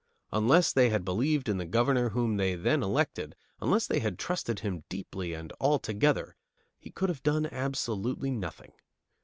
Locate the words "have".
7.09-7.21